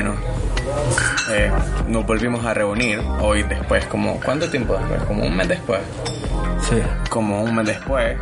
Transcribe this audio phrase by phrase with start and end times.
[0.00, 0.14] bueno,
[1.30, 1.50] eh,
[1.88, 5.02] nos volvimos a reunir hoy después, como, ¿cuánto tiempo después?
[5.02, 5.80] Como un mes después.
[6.68, 6.80] Sí.
[7.10, 8.16] Como un mes después.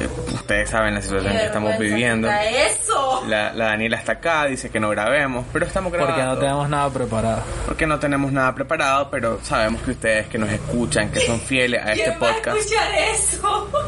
[0.00, 2.28] Eh, ustedes saben la situación que estamos viviendo.
[2.28, 3.22] eso!
[3.28, 6.16] La, la Daniela está acá, dice que no grabemos, pero estamos grabando.
[6.16, 7.42] Porque no tenemos nada preparado.
[7.66, 11.80] Porque no tenemos nada preparado, pero sabemos que ustedes que nos escuchan, que son fieles
[11.80, 12.56] a este ¿Quién va a podcast.
[12.58, 13.70] escuchar eso?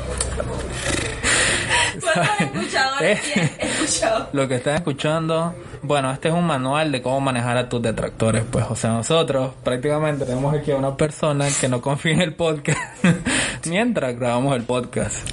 [2.01, 3.51] ¿Cuántos escuchadores Eh.
[3.59, 4.29] escuchado?
[4.33, 8.45] Lo que están escuchando, bueno, este es un manual de cómo manejar a tus detractores,
[8.51, 12.35] pues, o sea, nosotros prácticamente tenemos aquí a una persona que no confía en el
[12.35, 12.79] podcast
[13.67, 15.31] mientras grabamos el podcast.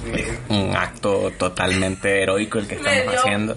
[0.48, 3.56] Un acto totalmente heroico el que estamos haciendo.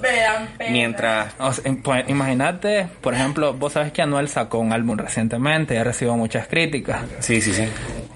[0.70, 5.76] Mientras O sea, pues, imagínate, por ejemplo, vos sabes que Anuel sacó un álbum recientemente
[5.76, 7.04] y ha recibido muchas críticas.
[7.20, 7.68] Sí, sí, sí.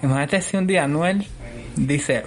[0.02, 1.26] Imagínate si un día Anuel
[1.76, 2.22] dice,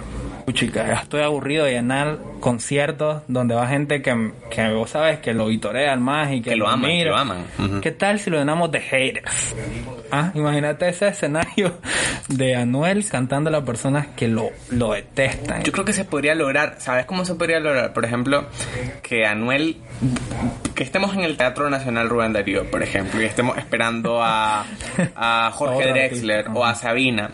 [0.52, 5.32] chica, ya estoy aburrido de llenar conciertos donde va gente que, que vos sabes que
[5.32, 7.44] lo vitorean más y que, Que lo aman, que lo aman.
[7.80, 9.54] ¿Qué tal si lo llenamos de haters?
[10.10, 11.78] Ah, imagínate ese escenario
[12.28, 15.62] de Anuel cantando a las personas que lo, lo detestan.
[15.62, 17.92] Yo creo que se podría lograr, ¿sabes cómo se podría lograr?
[17.92, 18.46] Por ejemplo,
[19.02, 19.76] que Anuel,
[20.74, 24.64] que estemos en el Teatro Nacional Rubén Darío, por ejemplo, y estemos esperando a,
[25.14, 27.32] a Jorge Drexler o a Sabina,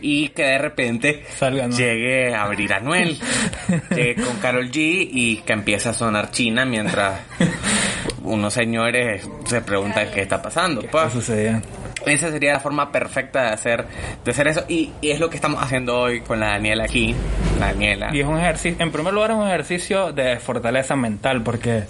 [0.00, 3.18] y que de repente Salga llegue a abrir Anuel,
[3.90, 7.20] llegue con Carol G y que empiece a sonar China mientras
[8.22, 10.80] unos señores se preguntan qué está pasando.
[10.80, 11.04] ¿Qué pues.
[11.04, 11.66] está sucediendo?
[12.06, 13.84] Esa sería la forma perfecta de hacer,
[14.24, 14.64] de hacer eso.
[14.68, 17.14] Y, y es lo que estamos haciendo hoy con la Daniela aquí.
[17.58, 18.14] La Daniela.
[18.14, 21.84] Y es un ejercicio, en primer lugar es un ejercicio de fortaleza mental porque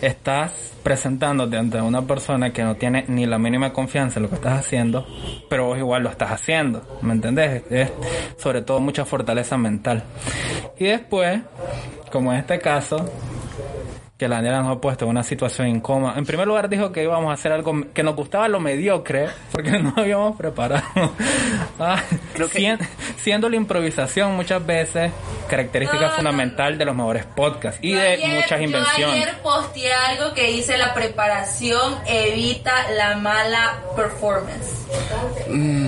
[0.00, 4.36] estás presentándote ante una persona que no tiene ni la mínima confianza en lo que
[4.36, 5.04] estás haciendo,
[5.50, 7.64] pero vos igual lo estás haciendo, ¿me entendés?
[7.70, 7.90] Es
[8.36, 10.04] sobre todo mucha fortaleza mental.
[10.78, 11.40] Y después,
[12.12, 13.10] como en este caso,
[14.18, 16.14] que la Daniela nos ha puesto en una situación incómoda.
[16.16, 19.72] En primer lugar dijo que íbamos a hacer algo que nos gustaba lo mediocre, porque
[19.78, 20.84] no habíamos preparado.
[21.78, 22.00] Ah,
[22.32, 22.78] Creo que- sien-
[23.18, 25.12] siendo la improvisación muchas veces
[25.46, 29.14] característica No, no, fundamental de los mejores podcasts y Yo de ayer- muchas Yo invenciones.
[29.22, 34.86] ayer posteé algo que dice la preparación evita la mala performance.
[35.48, 35.85] No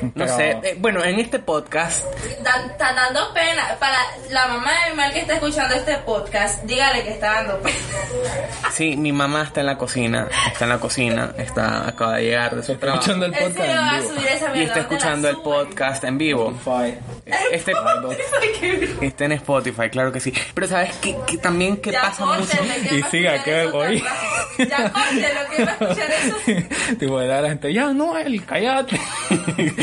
[0.14, 0.50] Pero- sé.
[0.62, 2.04] eh, bueno, en este podcast,
[2.42, 3.76] Dan- Está dando pena.
[3.80, 3.98] Para
[4.30, 7.76] la mamá de mi mal que está escuchando este podcast, dígale que está dando pena.
[8.72, 10.28] sí, mi mamá está en la cocina.
[10.52, 11.32] Está en la cocina.
[11.36, 13.00] Está, acaba de llegar de su trabajo.
[13.00, 14.08] Escuchando el Él podcast le va en a vivo.
[14.14, 16.54] subir esa Y está ¿dónde la escuchando el podcast en vivo.
[17.52, 17.72] Este
[19.02, 20.32] está en Spotify, claro que sí.
[20.54, 22.46] Pero ¿sabes qué, qué también qué Ya pasa mucho?
[22.88, 24.02] que Y siga, que hoy-
[24.58, 26.96] Ya córtenlo, que va a escuchar eso.
[26.98, 29.00] tipo de dar a la gente, ya Noel, cállate.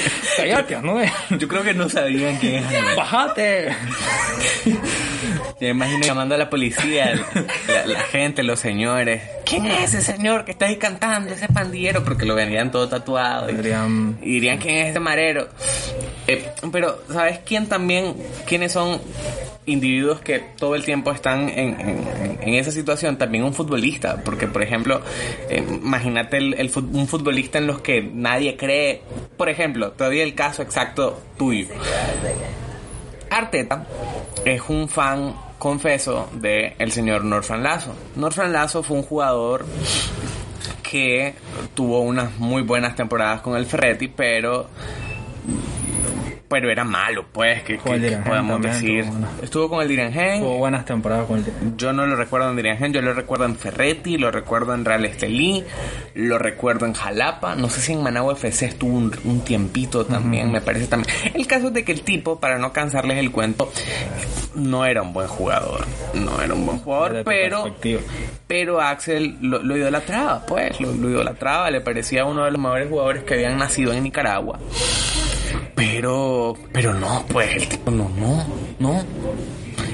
[0.37, 1.09] cállate, Noel.
[1.37, 2.95] Yo creo que no sabían quién es.
[2.95, 3.69] Bájate.
[5.59, 7.13] Me imagino llamando a la policía,
[7.67, 9.21] la, la gente, los señores.
[9.45, 12.03] ¿Quién es ese señor que está ahí cantando, ese pandillero?
[12.03, 13.49] Porque lo venían todo tatuado.
[13.49, 15.47] Y, Dirían- y dirían quién es ese marero.
[16.27, 18.15] Eh, pero, ¿sabes quién también?
[18.47, 18.99] ¿Quiénes son
[19.67, 23.17] individuos que todo el tiempo están en, en- esa situación?
[23.17, 24.21] También un futbolista.
[24.23, 25.01] Porque, por ejemplo,
[25.49, 29.01] eh, imagínate el, el un futbolista en los que nadie cree.
[29.37, 31.67] Por ejemplo, todavía el caso exacto tuyo.
[33.29, 33.85] Arteta
[34.45, 37.95] es un fan confeso de señor Norfran Lazo.
[38.15, 39.65] Norfran Lazo fue un jugador
[40.89, 41.33] que
[41.73, 44.67] tuvo unas muy buenas temporadas con el Ferretti, pero
[46.55, 49.05] pero era malo, pues, que, podemos también, decir.
[49.41, 52.93] Estuvo con el Direngen, Tuvo buenas temporadas con el yo no lo recuerdo en Dirigen,
[52.93, 55.65] yo lo recuerdo en Ferretti, lo recuerdo en Real Estelí,
[56.13, 60.49] lo recuerdo en Jalapa, no sé si en Managua FC estuvo un, un tiempito también,
[60.49, 61.13] me parece también.
[61.33, 63.69] El caso es de que el tipo, para no cansarles el cuento,
[64.53, 67.75] no era un buen jugador, no era un buen jugador, pero
[68.47, 72.87] pero Axel lo, lo idolatraba, pues, lo, lo idolatraba, le parecía uno de los mejores
[72.87, 74.57] jugadores que habían nacido en Nicaragua.
[75.75, 78.45] Pero, pero no, pues, el tipo no, no,
[78.79, 79.03] no.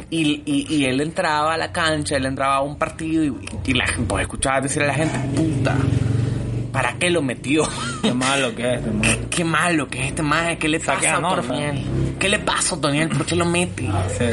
[0.10, 3.34] Y, y, y él entraba a la cancha, él entraba a un partido y,
[3.66, 5.76] y la gente, pues, escuchaba decir a la gente, puta,
[6.72, 7.68] ¿para qué lo metió?
[8.02, 9.18] Qué malo que es, este man.
[9.30, 11.22] Qué malo que es este maje, ¿qué le pasa a.
[11.22, 11.84] Toniel?
[12.20, 13.10] ¿Qué le pasa a Toniel?
[13.10, 13.90] ¿Por qué lo mete?
[14.18, 14.26] Sí.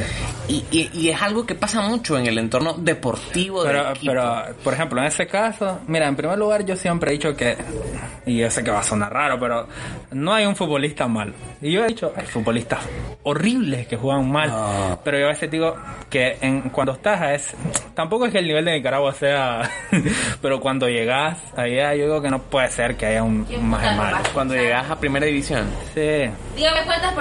[0.48, 4.12] Y, y, y es algo que pasa mucho en el entorno deportivo del Pero, equipo.
[4.12, 7.56] pero, por ejemplo, en ese caso, mira, en primer lugar yo siempre he dicho que,
[8.24, 9.68] y yo sé que va a sonar raro, pero
[10.12, 11.34] no hay un futbolista mal.
[11.60, 12.78] Y yo he dicho, hay futbolistas
[13.24, 14.48] horribles que juegan mal.
[14.48, 15.00] No.
[15.04, 15.76] Pero yo a veces digo
[16.08, 17.54] que en, cuando estás a ese,
[17.94, 19.70] tampoco es que el nivel de Nicaragua sea,
[20.40, 23.96] pero cuando llegas allá, yo digo que no puede ser que haya un, un más
[23.96, 24.16] malo.
[24.32, 25.66] Cuando llegas a primera división.
[25.94, 26.30] Sí.
[26.56, 27.18] Dígame cuántas lo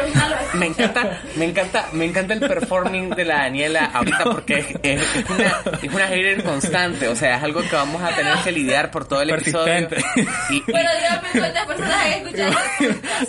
[0.59, 5.77] me encanta, me encanta, me encanta el performing de la Daniela ahorita porque es, una,
[5.81, 9.05] es una hater constante, o sea, es algo que vamos a tener que lidiar por
[9.07, 9.89] todo el episodio.
[9.89, 10.25] Persistente.
[10.49, 12.53] Y, y- Pero dígame cuántas personas han escuchado.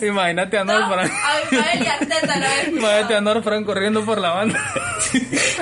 [0.01, 1.11] Imagínate a No, Norfran.
[1.11, 3.21] a Ismael y Arteta no han Imagínate a.
[3.21, 4.59] Norfran corriendo por la banda.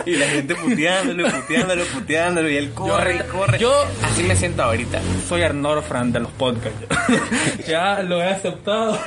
[0.05, 3.57] y la gente puteándolo, puteándolo, puteándolo, y él corre y corre.
[3.59, 4.99] yo- así me siento ahorita.
[5.27, 6.79] Soy el Norfran de los podcasts.
[7.67, 8.99] ya lo he aceptado.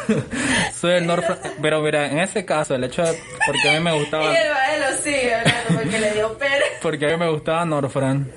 [0.79, 1.39] Soy el Norfran.
[1.61, 3.19] Pero mira, en ese caso, el hecho de.
[3.47, 4.33] Porque a mí me Y gustaba.
[5.01, 6.65] Sigue hablando porque le dio pena.
[6.83, 8.31] Porque a mí me gustaba Norfran.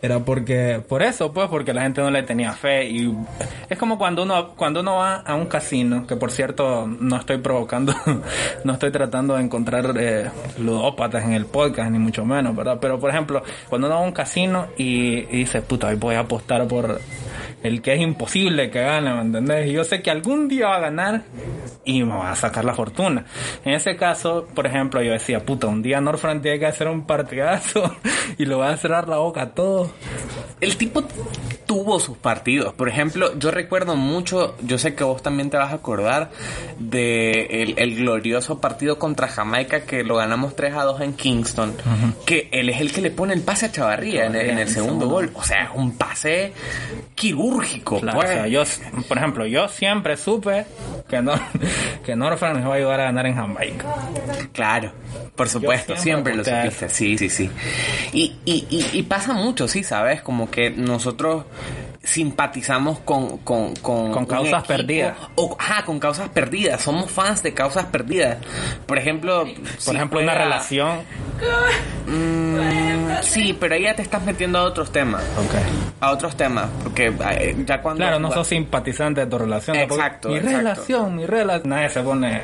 [0.00, 0.82] Era porque.
[0.88, 2.88] Por eso, pues, porque la gente no le tenía fe.
[2.88, 3.14] Y
[3.68, 7.38] es como cuando uno, cuando uno va a un casino, que por cierto, no estoy
[7.38, 7.94] provocando.
[8.64, 12.78] no estoy tratando de encontrar eh, ludópatas en el podcast, ni mucho menos, ¿verdad?
[12.80, 16.14] Pero por ejemplo, cuando uno va a un casino y, y dice, puta, hoy voy
[16.14, 17.00] a apostar por
[17.62, 19.68] el que es imposible que gane, ¿me entendés?
[19.68, 21.22] Y yo sé que algún día va a ganar
[21.84, 23.24] y me va a sacar la fortuna.
[23.64, 27.06] En ese caso, por ejemplo, yo decía, puta, un día Norfran tiene que hacer un
[27.06, 27.96] partidazo
[28.38, 29.90] y lo va a cerrar la boca a todos.
[30.60, 31.04] El tipo
[31.66, 32.74] tuvo sus partidos.
[32.74, 36.30] Por ejemplo, yo recuerdo mucho, yo sé que vos también te vas a acordar
[36.78, 41.74] de el, el glorioso partido contra Jamaica que lo ganamos 3 a 2 en Kingston.
[42.26, 44.68] Que él es el que le pone el pase a Chavarría en el, en el
[44.68, 45.30] segundo gol.
[45.34, 46.52] O sea, es un pase
[47.14, 47.49] quirúrgico.
[47.58, 48.30] Claro, pues.
[48.30, 48.62] o sea, yo,
[49.08, 50.66] por ejemplo, yo siempre supe
[51.08, 51.32] que, no,
[52.04, 53.86] que Norfran nos va a ayudar a ganar en Jamaica.
[54.52, 54.92] Claro,
[55.34, 57.50] por supuesto, Yo siempre, siempre lo supiste, sí, sí, sí.
[58.12, 60.22] Y, y, y, y pasa mucho, sí, ¿sabes?
[60.22, 61.44] Como que nosotros
[62.02, 63.38] simpatizamos con...
[63.38, 65.16] Con, con, Con causas equipo, perdidas.
[65.34, 66.80] O, ajá, con causas perdidas.
[66.80, 68.38] Somos fans de causas perdidas.
[68.86, 69.46] Por ejemplo...
[69.84, 71.00] Por ejemplo, una relación.
[72.06, 75.22] Mm, sí, pero ahí ya te estás metiendo a otros temas.
[75.38, 75.54] Ok.
[76.00, 78.02] A otros temas, porque eh, ya cuando...
[78.02, 79.76] Claro, no sos simpatizante de tu relación.
[79.76, 80.56] Exacto, Mi exacto.
[80.56, 81.68] relación, mi relación.
[81.68, 82.42] Nadie se pone.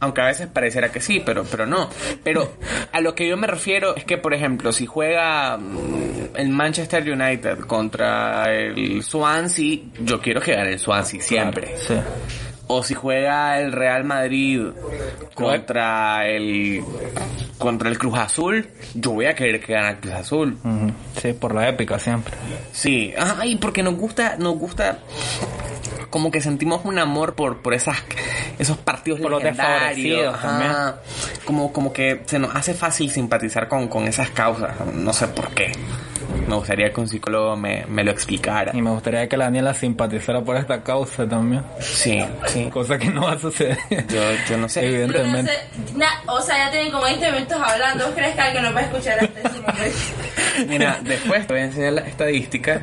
[0.00, 1.88] Aunque a veces pareciera que sí, pero, pero no.
[2.22, 2.52] Pero
[2.92, 7.02] a lo que yo me refiero es que, por ejemplo, si juega mm, el Manchester
[7.10, 11.74] United contra el Swansea, yo quiero que gane el Swansea siempre.
[11.78, 11.94] Sí.
[12.70, 14.62] O si juega el Real Madrid
[15.34, 16.84] contra el
[17.56, 20.58] contra el Cruz Azul, yo voy a querer que gane el Cruz Azul.
[21.20, 22.34] Sí, por la épica siempre.
[22.72, 24.98] Sí, ay, porque nos gusta, nos gusta
[26.10, 27.96] como que sentimos un amor por, por esas
[28.58, 31.00] esos partidos Por los legendarios, desfavorecidos ajá.
[31.44, 35.48] como como que se nos hace fácil simpatizar con, con esas causas, no sé por
[35.50, 35.72] qué.
[36.46, 38.72] Me gustaría que un psicólogo me, me lo explicara.
[38.74, 41.62] Y me gustaría que la Daniela simpatizara por esta causa también.
[41.80, 42.68] Sí, sí.
[42.72, 43.76] Cosa que no va a suceder.
[44.08, 44.80] Yo, yo no sé.
[44.82, 45.52] No Evidentemente.
[45.52, 48.04] sé, na- o sea, ya tienen como 20 minutos hablando.
[48.06, 49.98] ¿Vos crees que alguien nos va a escuchar hasta ese momento?
[50.68, 52.80] Mira, después te voy a enseñar las estadísticas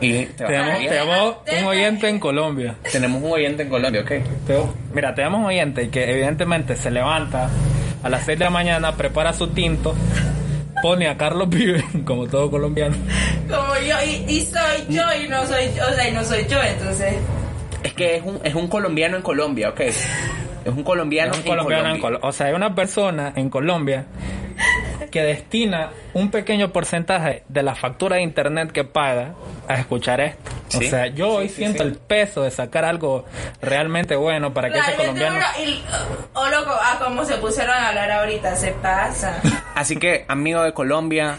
[0.00, 2.74] y te Tenemos, tenemos un oyente en Colombia.
[2.90, 4.08] Tenemos un oyente en Colombia, ¿ok?
[4.08, 4.62] Te-
[4.94, 7.50] Mira, tenemos un oyente que evidentemente se levanta
[8.02, 9.94] a las 6 de la mañana, prepara su tinto,
[10.82, 12.96] pone a Carlos Vive, como todo colombiano.
[13.48, 16.46] Como yo, y, y soy yo y no soy yo, o sea, y no soy
[16.48, 17.14] yo, entonces.
[17.82, 19.80] Es que es un, es un colombiano en Colombia, ¿ok?
[19.80, 20.06] Es
[20.66, 22.20] un colombiano, Es un colombiano en Colombia.
[22.20, 24.04] Col- O sea, hay una persona en Colombia
[25.10, 29.34] que destina un pequeño porcentaje de la factura de internet que paga
[29.68, 30.50] a escuchar esto.
[30.76, 33.24] O sea, yo hoy siento el peso de sacar algo
[33.60, 35.36] realmente bueno para que ese colombiano...
[35.36, 35.82] bueno, y,
[36.34, 39.40] oh, loco, a cómo se pusieron a hablar ahorita, se pasa.
[39.74, 41.38] Así que, amigo de Colombia,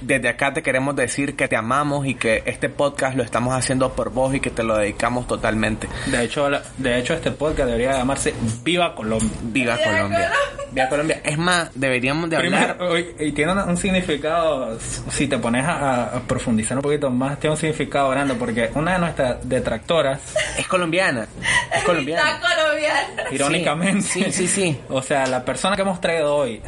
[0.00, 3.92] desde acá te queremos decir que te amamos y que este podcast lo estamos haciendo
[3.92, 5.88] por vos y que te lo dedicamos totalmente.
[6.06, 9.28] De hecho, la- de hecho este podcast debería llamarse Viva Colombia.
[9.42, 9.98] Viva Viva Colombia.
[10.00, 10.30] Colombia.
[10.72, 11.20] Viva Colombia.
[11.24, 12.76] Es más, deberíamos de hablar...
[12.78, 14.78] Primero, y tiene un, un significado,
[15.10, 18.92] si te pones a, a profundizar un poquito más, tiene un significado grande porque una
[18.94, 20.20] de nuestras detractoras,
[20.58, 21.26] Es colombiana.
[21.74, 22.36] Es colombiana.
[22.36, 23.22] Está colombiano.
[23.32, 24.80] irónicamente, Sí, sí, sí.
[24.88, 26.62] o sea, la persona que hemos traído hoy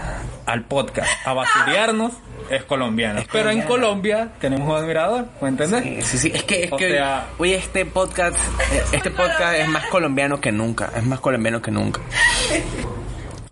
[0.46, 2.12] al podcast a basurearnos
[2.50, 3.20] es colombiana.
[3.20, 3.62] Es Pero en.
[3.62, 5.82] Colombia tenemos un admirador, ¿me entendés?
[5.82, 6.32] Sí, sí, sí.
[6.34, 8.36] Es que, es O que hoy- sea- hoy, este podcast,
[8.72, 10.90] eh, este podcast es más colombiano que nunca.
[10.96, 12.00] Es más colombiano que nunca.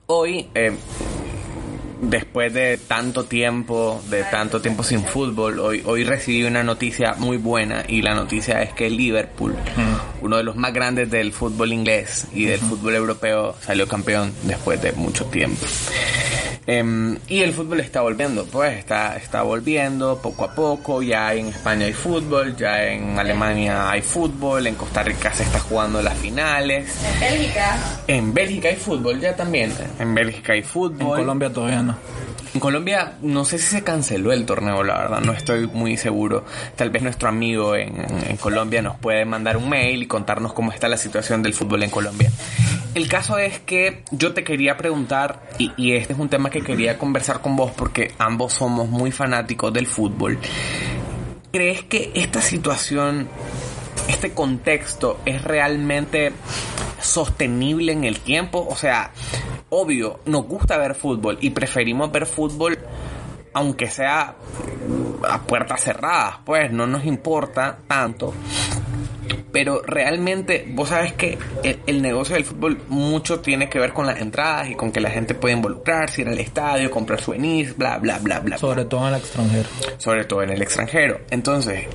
[0.07, 0.73] Hoy, eh,
[2.03, 7.37] después de tanto tiempo, de tanto tiempo sin fútbol, hoy, hoy recibí una noticia muy
[7.37, 9.55] buena y la noticia es que el Liverpool,
[10.23, 14.83] uno de los más grandes del fútbol inglés y del fútbol europeo, salió campeón después
[14.83, 15.65] de mucho tiempo.
[16.67, 21.03] Em, y el fútbol está volviendo, pues está, está volviendo poco a poco.
[21.03, 25.59] Ya en España hay fútbol, ya en Alemania hay fútbol, en Costa Rica se está
[25.61, 26.91] jugando las finales.
[27.15, 27.79] En Bélgica.
[28.07, 29.73] En Bélgica hay fútbol ya también.
[29.99, 31.19] En Bélgica hay En fútbol.
[31.19, 31.97] Colombia todavía no.
[32.53, 36.45] En Colombia no sé si se canceló el torneo, la verdad, no estoy muy seguro.
[36.75, 37.91] Tal vez nuestro amigo en,
[38.41, 41.91] Colombia nos puede mandar un mail y contarnos cómo está la situación del fútbol en
[41.91, 42.31] Colombia.
[42.95, 46.99] El caso es que yo te quería preguntar, y este es un tema que quería
[46.99, 50.39] conversar con vos porque ambos somos muy fanáticos del fútbol.
[51.53, 53.29] ¿Crees que esta situación,
[54.09, 56.33] este contexto es realmente
[57.01, 58.67] sostenible en el tiempo?
[58.69, 59.13] O sea,
[59.71, 62.79] obvio, nos gusta ver fútbol y preferimos ver fútbol
[63.53, 64.37] aunque sea
[65.29, 68.33] a puertas cerradas, pues no nos importa tanto.
[69.53, 74.07] Pero realmente, vos sabes que el, el, negocio del fútbol mucho tiene que ver con
[74.07, 77.99] las entradas y con que la gente puede involucrarse, ir al estadio, comprar souvenirs, bla,
[77.99, 78.59] bla, bla, bla.
[78.59, 78.89] Sobre bla.
[78.89, 79.69] todo en el extranjero.
[79.99, 81.21] Sobre todo en el extranjero.
[81.31, 81.87] Entonces,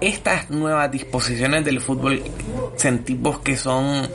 [0.00, 2.22] estas nuevas disposiciones del fútbol
[2.76, 4.08] sentimos que son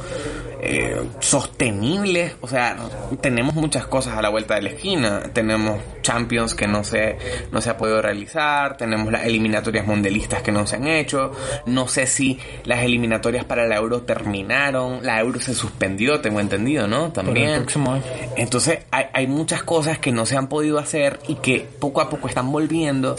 [0.62, 2.36] eh, sostenibles.
[2.42, 2.78] O sea,
[3.22, 5.22] tenemos muchas cosas a la vuelta de la esquina.
[5.34, 7.18] Tenemos Champions que no se,
[7.52, 8.78] no se ha podido realizar.
[8.78, 11.32] Tenemos las eliminatorias mundialistas que no se han hecho.
[11.66, 15.06] No sé si las eliminatorias para la Euro terminaron.
[15.06, 17.12] La Euro se suspendió, tengo entendido, ¿no?
[17.12, 17.50] También.
[17.50, 18.04] el próximo año.
[18.36, 22.10] Entonces, hay, hay muchas cosas que no se han podido hacer y que poco a
[22.10, 23.16] poco están volviendo.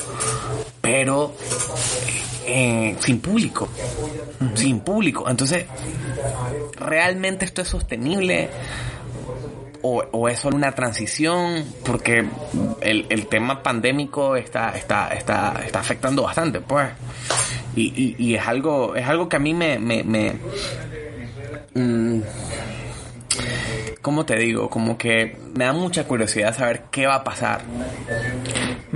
[0.80, 1.34] Pero
[3.00, 3.68] sin público.
[4.54, 5.28] Sin público.
[5.28, 5.66] Entonces,
[6.76, 8.48] ¿realmente esto es sostenible?
[9.82, 12.28] O, es solo una transición porque
[12.80, 16.88] el, tema pandémico está, está, está, está afectando bastante, pues.
[17.76, 20.32] Y, es algo, es algo que a mí me, me, me
[21.74, 22.20] mmm,
[24.02, 24.68] ¿cómo te digo?
[24.68, 27.60] Como que me da mucha curiosidad saber qué va a pasar.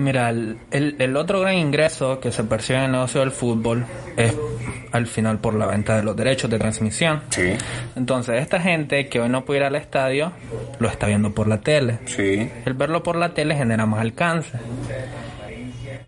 [0.03, 3.85] Mira, el, el, el, otro gran ingreso que se percibe en el negocio del fútbol
[4.17, 4.37] es
[4.91, 7.23] al final por la venta de los derechos de transmisión.
[7.31, 7.53] Sí.
[7.95, 10.33] Entonces, esta gente que hoy no puede ir al estadio,
[10.81, 12.01] lo está viendo por la tele.
[12.07, 12.51] Sí.
[12.67, 14.59] El verlo por la tele genera más alcance.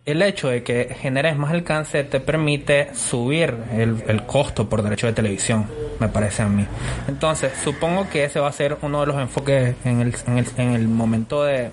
[0.05, 5.07] El hecho de que generes más alcance te permite subir el, el costo por derecho
[5.07, 5.67] de televisión,
[5.99, 6.67] me parece a mí.
[7.09, 10.47] Entonces, supongo que ese va a ser uno de los enfoques en el, en el,
[10.57, 11.71] en el momento de,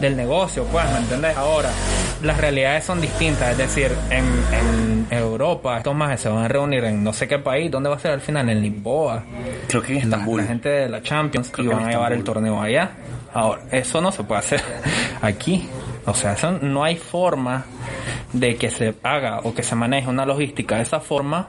[0.00, 1.36] del negocio, pues, ¿me entendés?
[1.36, 1.70] Ahora,
[2.22, 6.84] las realidades son distintas, es decir, en, en Europa estos más se van a reunir
[6.84, 8.48] en no sé qué país, ¿dónde va a ser al final?
[8.48, 9.24] En Lisboa.
[9.68, 10.38] Creo que en Estambul.
[10.38, 12.90] La, la gente de la Champions Creo y van a llevar el torneo allá.
[13.32, 14.62] Ahora, eso no se puede hacer
[15.22, 15.68] aquí.
[16.08, 17.66] O sea, eso no hay forma
[18.32, 21.48] de que se haga o que se maneje una logística de esa forma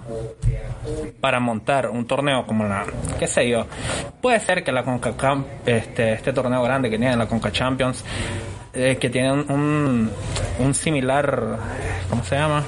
[1.22, 2.86] para montar un torneo como la,
[3.18, 3.66] qué sé yo,
[4.22, 8.04] puede ser que la CONCACAF, este, este torneo grande que tiene la CONCA Champions,
[8.74, 10.12] eh, que tiene un, un,
[10.60, 11.58] un, similar,
[12.10, 12.63] ¿cómo se llama?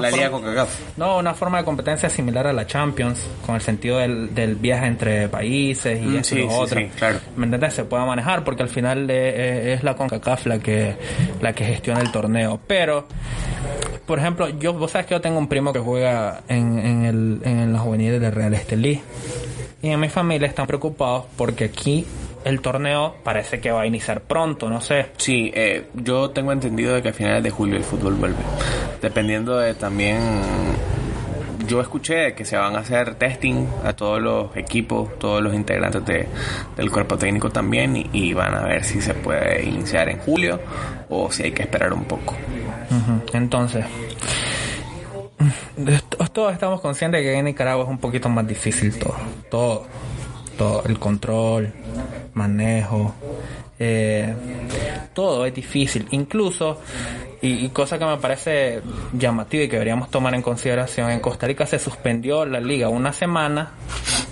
[0.00, 0.96] La Liga CONCACAF.
[0.96, 4.86] No, una forma de competencia similar a la Champions, con el sentido del, del viaje
[4.86, 6.80] entre países y mm, esto sí, y lo sí, otro.
[6.80, 7.18] Sí, claro.
[7.36, 7.74] ¿Me entiendes?
[7.74, 10.96] Se pueda manejar porque al final eh, es la CONCACAF la que,
[11.40, 12.60] la que gestiona el torneo.
[12.66, 13.06] Pero,
[14.06, 17.40] por ejemplo, yo, vos sabes que yo tengo un primo que juega en, en, el,
[17.44, 19.00] en la juvenil de Real Estelí.
[19.82, 22.06] Y en mi familia están preocupados porque aquí
[22.46, 25.06] el torneo parece que va a iniciar pronto, no sé.
[25.16, 28.38] Sí, eh, yo tengo entendido de que a finales de julio el fútbol vuelve.
[29.02, 30.20] Dependiendo de también...
[31.66, 36.04] Yo escuché que se van a hacer testing a todos los equipos, todos los integrantes
[36.06, 36.28] de,
[36.76, 40.60] del cuerpo técnico también y, y, van a ver si se puede iniciar en julio
[41.08, 42.36] o si hay que esperar un poco.
[42.90, 43.36] Uh -huh.
[43.36, 43.84] Entonces,
[46.32, 49.16] todos estamos conscientes de que en Nicaragua es un poquito más difícil todo,
[49.50, 49.86] todo,
[50.56, 51.72] todo, el control,
[52.34, 53.14] manejo,
[53.78, 54.34] eh,
[55.12, 56.80] todo es difícil, incluso,
[57.42, 58.80] y, y, cosa que me parece
[59.12, 63.12] llamativa y que deberíamos tomar en consideración, en Costa Rica se suspendió la liga una
[63.12, 63.72] semana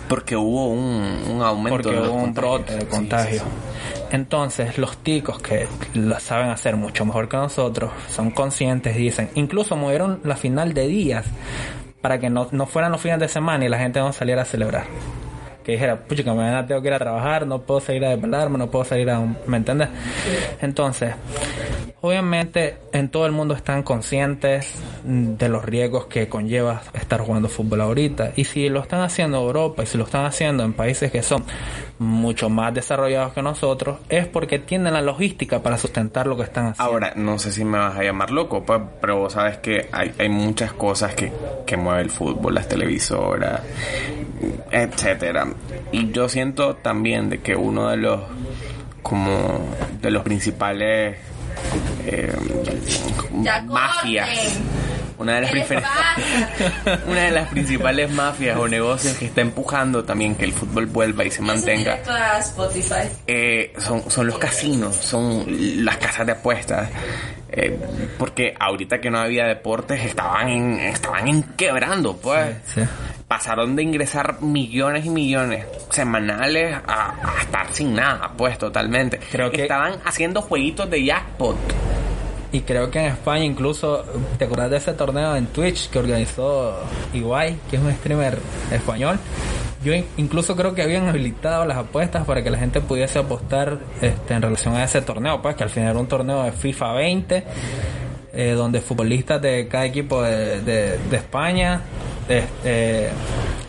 [0.09, 3.41] porque hubo un, un aumento porque de hubo un brote de contagio.
[3.41, 4.05] Sí, sí, sí.
[4.13, 9.77] Entonces, los ticos que lo saben hacer mucho mejor que nosotros, son conscientes, dicen, incluso
[9.77, 11.27] movieron la final de días
[12.01, 14.45] para que no, no fueran los fines de semana y la gente no saliera a
[14.45, 14.85] celebrar
[15.65, 18.59] que dijera, pucha, que mañana tengo que ir a trabajar, no puedo salir a desvelarme,
[18.59, 19.37] no puedo salir a un...
[19.47, 19.89] ¿Me entiendes?
[20.61, 21.15] Entonces,
[22.05, 27.81] obviamente en todo el mundo están conscientes de los riesgos que conlleva estar jugando fútbol
[27.81, 28.35] ahorita.
[28.37, 31.23] Y si lo están haciendo en Europa y si lo están haciendo en países que
[31.23, 31.45] son
[31.99, 36.67] mucho más desarrollados que nosotros, es porque tienen la logística para sustentar lo que están
[36.67, 36.93] haciendo.
[36.93, 38.67] Ahora, no sé si me vas a llamar loco,
[39.01, 41.33] pero vos sabes que hay, hay muchas cosas que,
[41.65, 43.63] que mueve el fútbol, las televisoras,
[44.71, 45.47] etcétera.
[45.91, 48.21] Y yo siento también de que uno de los
[49.03, 49.61] como
[50.03, 51.17] de los principales
[52.07, 52.33] eh,
[53.67, 54.29] mafias
[57.07, 61.25] una de las principales mafias o negocios que está empujando también que el fútbol vuelva
[61.25, 61.99] y se mantenga
[63.27, 65.45] eh, son, son los casinos, son
[65.85, 66.89] las casas de apuestas.
[67.57, 67.79] Eh,
[68.19, 72.57] porque ahorita que no había deportes estaban en, estaban en quebrando, pues.
[72.75, 72.81] Sí.
[73.29, 79.19] Pasaron de ingresar millones y millones semanales a, a estar sin nada, pues totalmente.
[79.33, 81.57] Creo que- Estaban haciendo jueguitos de jackpot.
[82.53, 84.05] Y creo que en España incluso,
[84.39, 86.79] ¿te acuerdas de ese torneo en Twitch que organizó
[87.13, 88.39] Ibai, que es un streamer
[88.71, 89.19] español?
[89.83, 93.81] Yo in- incluso creo que habían habilitado las apuestas para que la gente pudiese apostar
[94.01, 96.93] este, en relación a ese torneo, pues que al final era un torneo de FIFA
[96.93, 97.45] 20,
[98.35, 101.81] eh, donde futbolistas de cada equipo de, de- de España
[102.29, 103.11] este,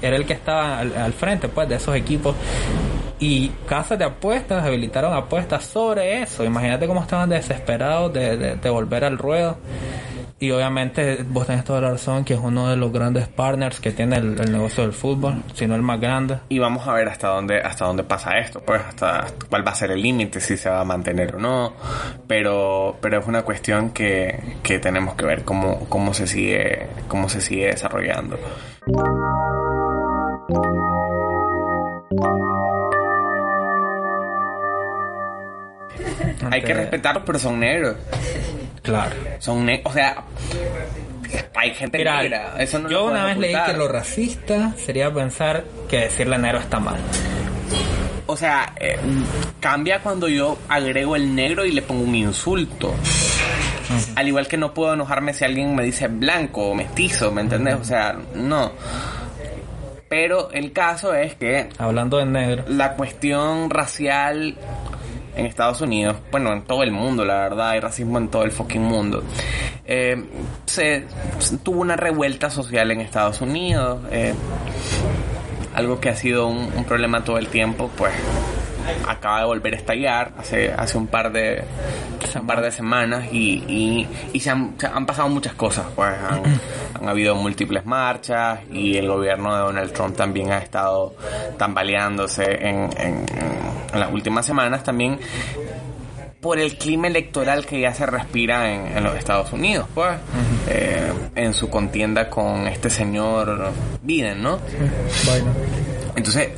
[0.01, 2.35] era el que estaba al, frente pues de esos equipos
[3.19, 6.43] y casas de apuestas habilitaron apuestas sobre eso.
[6.43, 9.57] Imagínate cómo estaban desesperados de, de- de volver al ruedo.
[10.37, 13.91] Y obviamente vos tenés toda la razón que es uno de los grandes partners que
[13.91, 16.39] tiene el, el negocio del fútbol, si no el más grande.
[16.49, 19.75] Y vamos a ver hasta dónde, hasta dónde pasa esto, pues hasta cuál va a
[19.75, 21.73] ser el límite, si se va a mantener o no.
[22.27, 27.29] Pero, pero es una cuestión que, que tenemos que ver cómo, cómo se sigue, cómo
[27.29, 28.37] se sigue desarrollando.
[36.51, 37.95] Hay que respetarlos, pero son negros.
[38.85, 39.15] Claro.
[39.39, 40.23] Son negros, o sea,
[41.55, 42.53] hay gente Mira, negra.
[42.59, 46.79] Eso no yo una vez leí que lo racista sería pensar que decirle negro está
[46.79, 46.97] mal.
[48.27, 48.97] O sea, eh,
[49.59, 52.93] cambia cuando yo agrego el negro y le pongo un insulto.
[54.15, 57.75] Al igual que no puedo enojarme si alguien me dice blanco o mestizo, ¿me entendés?
[57.75, 58.71] O sea, no.
[60.09, 62.63] Pero el caso es que Hablando de negro.
[62.67, 64.55] la cuestión racial
[65.35, 68.51] en Estados Unidos, bueno, en todo el mundo, la verdad, hay racismo en todo el
[68.51, 69.23] fucking mundo.
[69.85, 70.23] Eh,
[70.65, 71.05] se,
[71.39, 74.33] se tuvo una revuelta social en Estados Unidos, eh,
[75.73, 78.13] algo que ha sido un, un problema todo el tiempo, pues
[79.07, 81.63] acaba de volver a estallar hace, hace un par de
[82.35, 86.09] un par de semanas y, y, y se, han, se han pasado muchas cosas pues
[86.09, 86.41] han,
[87.01, 91.15] han habido múltiples marchas y el gobierno de Donald Trump también ha estado
[91.57, 93.25] tambaleándose en, en,
[93.95, 95.19] en las últimas semanas también
[96.41, 100.15] por el clima electoral que ya se respira en, en los Estados Unidos, pues,
[100.70, 103.72] eh, en su contienda con este señor
[104.03, 104.59] Biden, ¿no?
[106.15, 106.50] Entonces,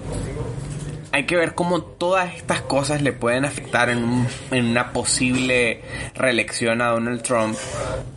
[1.14, 5.82] hay que ver cómo todas estas cosas le pueden afectar en, un- en una posible
[6.16, 7.56] reelección a Donald Trump,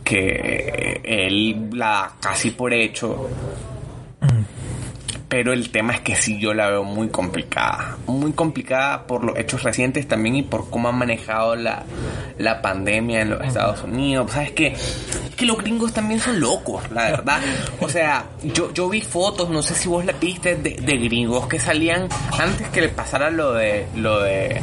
[0.03, 3.29] que él la da casi por hecho.
[5.31, 7.97] Pero el tema es que sí yo la veo muy complicada.
[8.05, 11.83] Muy complicada por los hechos recientes también y por cómo han manejado la,
[12.37, 14.29] la pandemia en los Estados Unidos.
[14.29, 14.67] ¿Sabes qué?
[14.73, 17.39] Es que los gringos también son locos, la verdad.
[17.79, 21.47] O sea, yo, yo vi fotos, no sé si vos la viste, de, de gringos
[21.47, 24.61] que salían antes que le pasara lo de lo de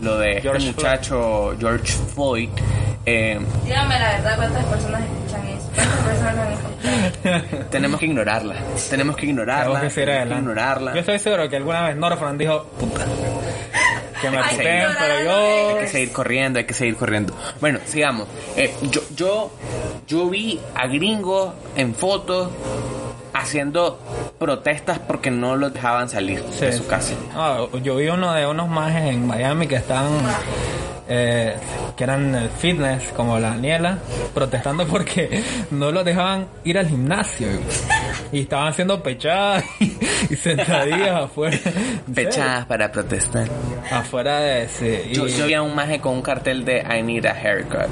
[0.00, 2.50] lo de George este muchacho George Floyd.
[3.06, 5.68] Eh, Dígame la verdad, ¿cuántas personas escuchan eso?
[5.74, 7.66] ¿Cuántas personas han escuchado?
[7.70, 8.54] tenemos que ignorarla.
[8.90, 9.64] Tenemos que ignorarla.
[9.80, 10.94] Tenemos que tenemos que ignorarla.
[10.94, 13.04] Yo estoy seguro que alguna vez Norfran dijo, puta,
[14.20, 15.68] que me puteen, pero yo...
[15.76, 17.34] Hay que seguir corriendo, hay que seguir corriendo.
[17.60, 18.26] Bueno, sigamos.
[18.56, 19.52] Eh, yo, yo,
[20.06, 22.50] yo vi a gringos en fotos
[23.34, 23.98] haciendo
[24.38, 27.14] protestas porque no los dejaban salir de su casa.
[27.34, 30.06] Ah, yo vi uno de unos majes en Miami que están,
[31.08, 31.54] eh,
[31.96, 33.98] que eran eh, fitness, como la Daniela,
[34.32, 37.48] protestando porque no los dejaban ir al gimnasio.
[38.32, 39.96] Y estaban haciendo pechadas y,
[40.30, 41.58] y sentadillas afuera.
[42.14, 43.48] Fechadas para protestar.
[43.90, 45.06] Afuera de ese.
[45.10, 47.88] y- Yo, yo vi a un maje con un cartel de I need a haircut.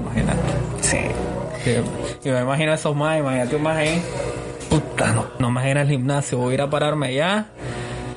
[0.00, 0.40] Imagínate.
[0.80, 0.98] Sí.
[1.64, 1.76] Sí,
[2.24, 4.02] Y me imagino esos más, imagínate un más ahí.
[4.68, 7.46] Puta, no, no me ir al gimnasio, voy a ir a pararme allá.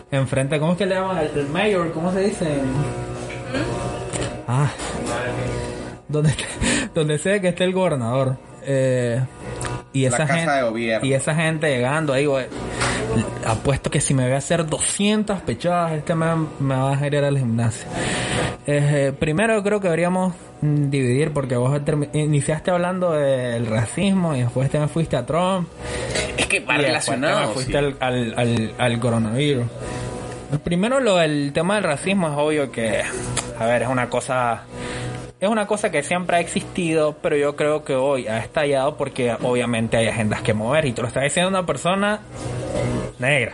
[0.09, 1.17] Enfrente, ¿cómo es que le llaman?
[1.19, 2.47] El, el mayor, ¿cómo se dice?
[4.47, 4.69] Ah,
[6.07, 6.33] donde,
[6.93, 8.37] donde sea que esté el gobernador.
[8.63, 9.21] Eh,
[9.93, 11.07] y esa casa gente, de gobierno.
[11.07, 12.45] Y esa gente llegando ahí, güey.
[13.45, 16.27] Apuesto que si me voy a hacer 200 pechadas, este me,
[16.59, 17.87] me va a ir al gimnasio.
[18.67, 21.79] Eh, primero creo que deberíamos dividir porque vos
[22.13, 25.67] iniciaste hablando del racismo y después te me fuiste a Trump
[26.37, 27.53] Es que va te me relacionado.
[27.53, 27.77] fuiste sí.
[27.77, 29.65] al, al, al, al coronavirus.
[30.63, 33.03] Primero lo del tema del racismo es obvio que,
[33.59, 34.63] a ver, es una cosa
[35.39, 39.35] es una cosa que siempre ha existido, pero yo creo que hoy ha estallado porque
[39.43, 42.21] obviamente hay agendas que mover y te lo está diciendo una persona
[43.19, 43.53] negra.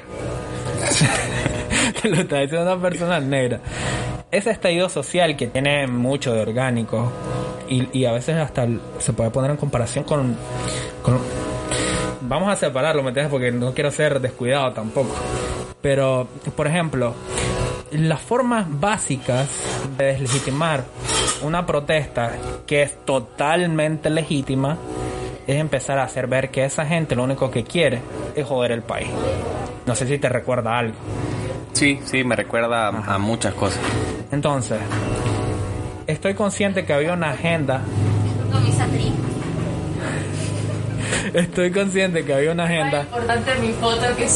[2.01, 3.59] te lo está diciendo una persona negra.
[4.29, 7.11] Ese estallido social que tiene mucho de orgánico
[7.67, 8.67] y, a veces hasta
[8.99, 10.37] se puede poner en comparación con,
[11.01, 11.19] con
[12.21, 13.31] vamos a separarlo, ¿me entiendes?
[13.31, 15.15] Porque no quiero ser descuidado tampoco.
[15.81, 17.15] Pero, por ejemplo,
[17.91, 19.49] las formas básicas
[19.97, 20.83] de deslegitimar
[21.41, 22.33] una protesta
[22.67, 24.77] que es totalmente legítima
[25.47, 28.01] es empezar a hacer ver que esa gente lo único que quiere
[28.35, 29.09] es joder el país.
[29.85, 30.95] No sé si te recuerda algo.
[31.73, 33.79] Sí, sí, me recuerda a, a muchas cosas.
[34.31, 34.79] Entonces,
[36.05, 37.81] estoy consciente que había una agenda.
[38.51, 39.11] Con mis atriz.
[41.33, 43.01] Estoy consciente que había una agenda.
[43.01, 44.27] importante mi foto que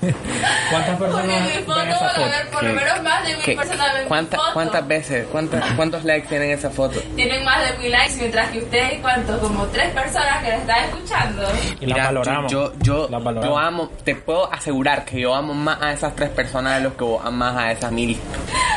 [0.70, 2.28] ¿Cuántas Porque personas mi foto ven esa van a foto?
[2.28, 4.52] ver por lo ¿Qué- menos más de mil personas ven mi cuánta- foto.
[4.52, 5.26] ¿Cuántas veces?
[5.32, 7.00] ¿Cuántas, ¿Cuántos likes tienen esa foto?
[7.16, 9.38] Tienen más de mil likes, mientras que ustedes, ¿cuántos?
[9.40, 11.42] Como tres personas que la están escuchando.
[11.80, 12.52] Y la Mira, valoramos.
[12.52, 13.44] Yo, yo, La yo, valoramos.
[13.44, 16.92] yo amo, te puedo asegurar que yo amo más a esas tres personas de los
[16.94, 18.18] que vos amas a esas mil.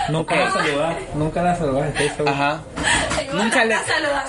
[0.09, 2.31] Nunca la saludás, nunca la saludás, estoy seguro.
[2.31, 2.59] Ajá.
[3.33, 3.75] Nunca le.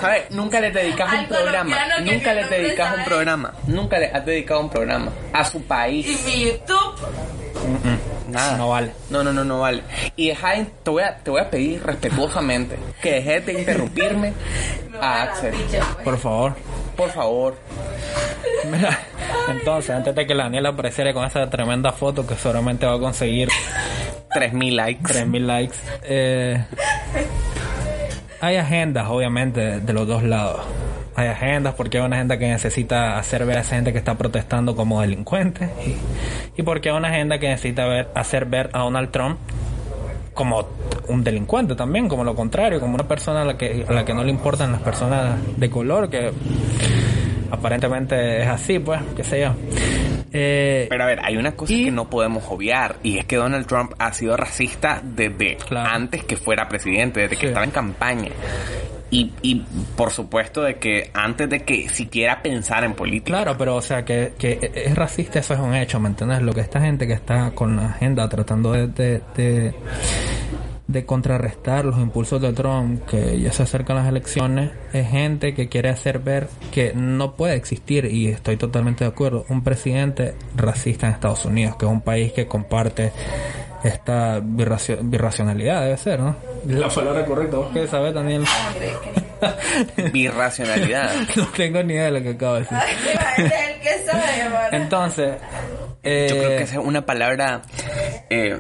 [0.01, 0.31] ¿sabes?
[0.31, 1.77] Nunca le dedicas un programa.
[2.01, 3.05] Nunca le dedicas un sabe.
[3.05, 3.55] programa.
[3.67, 6.25] Nunca le has dedicado un programa a su Y país.
[6.27, 7.01] mi YouTube.
[8.29, 8.57] Nada.
[8.57, 8.93] No vale.
[9.11, 9.83] No, no, no, no vale.
[10.17, 14.33] Y deja, de- te voy a, te voy a pedir respetuosamente que dejes de interrumpirme
[15.01, 15.53] a Axel.
[15.53, 16.05] picha, pues.
[16.05, 16.55] Por favor.
[16.97, 17.57] Por favor.
[18.71, 18.99] Mira,
[19.49, 22.99] entonces, antes de que la Daniela apareciera con esa tremenda foto que seguramente va a
[22.99, 23.49] conseguir
[24.33, 25.13] 3000 likes.
[25.13, 26.65] 3000 likes, eh,
[28.43, 30.63] hay agendas, obviamente, de los dos lados.
[31.15, 34.17] Hay agendas porque hay una agenda que necesita hacer ver a esa gente que está
[34.19, 35.71] protestando como delincuentes
[36.57, 39.39] y, porque hay una agenda que necesita ver, hacer ver a Donald Trump
[40.35, 40.67] como
[41.07, 44.13] un delincuente también, como lo contrario, como una persona a la que, a la que
[44.13, 46.33] no le importan las personas de color, que
[47.49, 49.53] aparentemente es así, pues, qué sé yo.
[50.33, 53.37] Eh, Pero a ver, hay una cosa Y- que no podemos obviar y es que
[53.37, 55.91] Donald Trump ha sido racista desde Claro.
[55.91, 58.31] antes que fuera presidente, desde que estaba en campaña.
[59.11, 59.57] Y, y
[59.95, 63.43] por supuesto de que antes de que siquiera pensara en política.
[63.43, 66.41] Claro, pero o sea, que, que es racista, eso es un hecho, ¿me entiendes?
[66.41, 69.75] Lo que esta gente que está con la agenda tratando de, de, de,
[70.89, 75.69] de contrarrestar los impulsos de Trump, que ya se acercan las elecciones, es gente que
[75.69, 81.07] quiere hacer ver que no puede existir, y estoy totalmente de acuerdo, un presidente racista
[81.07, 83.13] en Estados Unidos, que es un país que comparte
[83.85, 86.37] esta birracio- birracionalidad, debe ser, ¿no?
[86.67, 88.45] La palabra correcta, ¿vos qué sabes, Daniel?
[90.13, 91.11] Birracionalidad.
[91.37, 92.79] no tengo ni idea de lo que acabo de decir.
[93.37, 94.77] Que.
[94.77, 95.35] Entonces,
[96.03, 97.63] eh, Yo creo que esa es una palabra
[98.31, 98.59] eh,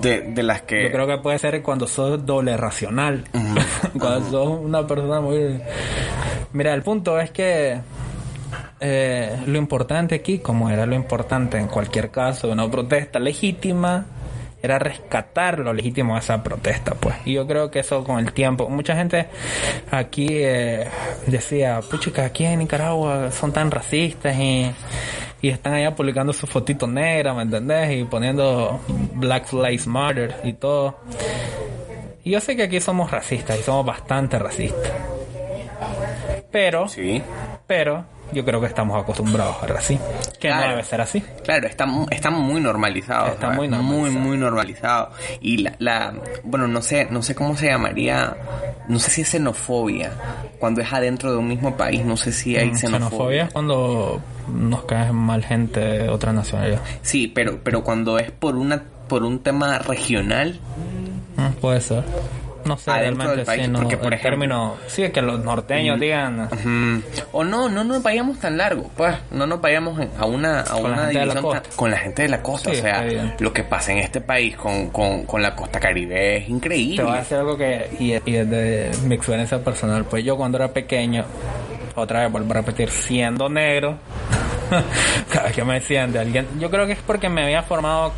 [0.00, 0.84] de, de las que...
[0.84, 3.24] yo creo que puede ser cuando sos doble racional.
[3.98, 5.60] cuando sos una persona muy...
[6.52, 7.80] Mira, el punto es que
[8.80, 14.06] eh, lo importante aquí, como era lo importante en cualquier caso de una protesta legítima,
[14.62, 17.16] era rescatar lo legítimo de esa protesta, pues.
[17.24, 19.28] Y yo creo que eso con el tiempo, mucha gente
[19.90, 20.86] aquí eh,
[21.26, 24.70] decía, puchica, aquí en Nicaragua son tan racistas y,
[25.44, 27.98] y están allá publicando su fotito negra, ¿me entendés?
[27.98, 28.80] Y poniendo
[29.12, 30.96] Black Lives Matter y todo.
[32.24, 34.90] Y yo sé que aquí somos racistas y somos bastante racistas.
[36.50, 37.22] Pero, Sí.
[37.66, 39.98] pero, yo creo que estamos acostumbrados a así.
[40.40, 41.20] Que no debe ser así.
[41.42, 43.26] Claro, está, está muy normalizado.
[43.26, 43.58] Está ¿sabes?
[43.58, 44.00] muy normalizado.
[44.00, 45.10] Muy, muy normalizado.
[45.42, 48.34] Y la, la, bueno, no sé, no sé cómo se llamaría,
[48.88, 50.12] no sé si es xenofobia.
[50.58, 53.08] Cuando es adentro de un mismo país, no sé si hay Mm, xenofobia.
[53.08, 56.80] Xenofobia es cuando nos cae mal gente de otra nacionalidad.
[57.02, 60.58] Sí, pero, pero cuando es por una, por un tema regional,
[61.36, 62.04] Mm, puede ser.
[62.64, 64.76] No sé, Adentro del país, sí, no, porque, por el ejemplo- término...
[64.86, 66.48] Sí, que los norteños digan...
[66.50, 67.02] Ujú.
[67.32, 70.82] O no, no nos vayamos tan largo, pues, no nos vayamos a una, a Con
[70.82, 71.62] la una gente de la tan- costa.
[71.76, 72.70] con la gente de la costa.
[72.72, 76.38] Sí, o sea, lo que pasa en este país con, con, con la costa caribe
[76.38, 76.96] es increíble.
[76.96, 77.88] Te voy a decir algo que...
[77.98, 81.24] Y, y desde mi experiencia personal, pues yo cuando era pequeño,
[81.96, 83.98] otra vez vuelvo a repetir, siendo negro,
[85.30, 86.46] cada vez que me decían de alguien...
[86.58, 88.12] Yo creo que es porque me había formado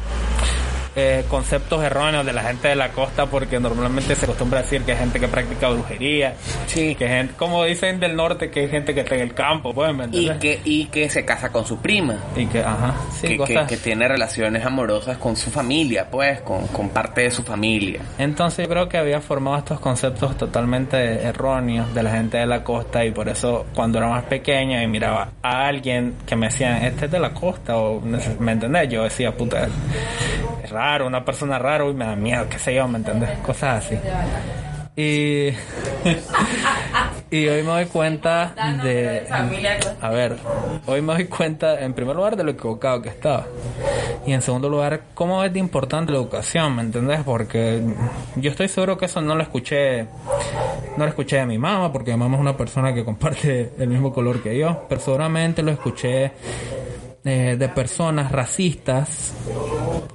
[0.97, 4.83] eh, conceptos erróneos de la gente de la costa porque normalmente se acostumbra a decir
[4.83, 6.35] que hay gente que practica brujería
[6.67, 6.95] Sí.
[6.95, 9.95] que gente como dicen del norte que hay gente que está en el campo pues
[9.95, 12.17] ¿me y que, y que se casa con su prima.
[12.35, 16.41] y que ajá sí que, que- cosas que tiene relaciones amorosas con su familia, pues,
[16.41, 18.01] con, con parte de su familia.
[18.19, 22.65] entonces yo creo que había formado estos conceptos totalmente erróneos de la gente de la
[22.65, 26.87] costa y por eso cuando era más pequeño y miraba a alguien que me decía
[26.87, 28.01] este es de la costa o
[28.41, 29.69] me entendés yo decía puta
[30.77, 33.99] raro una persona raro y me da miedo qué sé yo me entendés cosas así
[34.95, 35.49] y
[37.31, 40.37] y hoy me doy cuenta de Familia, a ver
[40.87, 43.47] hoy me doy cuenta en primer lugar de lo equivocado que estaba
[44.27, 46.77] Y en segundo lugar, ¿cómo es de importante la educación?
[46.77, 47.21] ¿Me entendés?
[47.25, 47.81] Porque
[48.37, 50.03] yo estoy seguro que eso no lo escuché,
[50.97, 53.89] no lo escuché de mi mamá, porque mi mamá es una persona que comparte el
[53.89, 56.33] mismo color que yo, pero seguramente lo escuché
[57.27, 59.35] eh, de personas racistas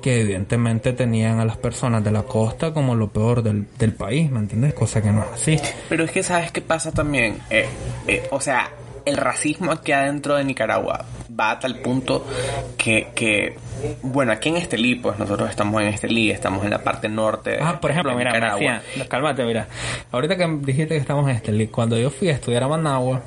[0.02, 4.32] que evidentemente tenían a las personas de la costa como lo peor del, del país,
[4.32, 4.74] ¿me entiendes?
[4.74, 5.60] Cosa que no es así.
[5.89, 7.67] Pero es que sabes qué pasa también, Eh,
[8.08, 8.69] eh, o sea,
[9.06, 11.06] el racismo aquí adentro de Nicaragua
[11.39, 12.26] va a tal punto
[12.78, 13.56] que, que
[14.04, 17.58] bueno, aquí en Estelí, pues nosotros estamos en Estelí, estamos en la parte norte.
[17.60, 18.60] Ah, por ejemplo, mira, Nicaragua.
[18.60, 19.67] decían, cálmate, mira.
[20.12, 23.21] Ahorita que dijiste que estamos en Estelí, cuando yo fui a estudiar a Managua,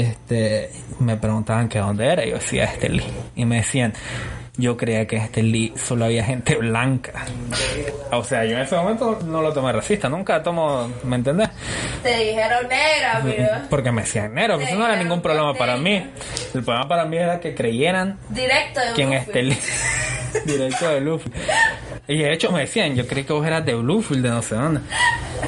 [0.00, 3.02] este, me preguntaban que dónde era, yo decía Estelí.
[3.36, 3.92] Y me decían,
[4.56, 7.24] yo creía que en Estelí solo había gente blanca.
[8.12, 11.48] O sea, yo en ese momento no lo tomé racista, nunca tomo, ¿me entendés?
[12.02, 13.66] Te dijeron negra, mira.
[13.70, 16.06] Porque me decían negro, eso no era ningún problema para mí.
[16.54, 19.52] El problema para mí era que creyeran Directo de que en Bluefield.
[19.52, 19.58] Estelí,
[20.46, 21.36] directo de Bluefield.
[22.08, 24.54] Y de hecho me decían, yo creí que vos eras de Bluefield, de no sé
[24.56, 24.80] dónde.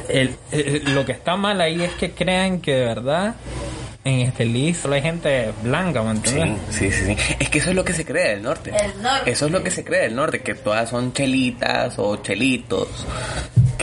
[0.08, 3.34] El- el- lo que está mal ahí es que crean que de verdad
[4.04, 6.60] en Estelí solo hay gente blanca, ¿me entiendes?
[6.70, 7.34] Sí, sí, sí, sí.
[7.38, 8.70] Es que eso es lo que se cree del norte.
[8.70, 9.30] El norte.
[9.30, 13.06] Eso es lo que se cree del norte, que todas son chelitas o chelitos,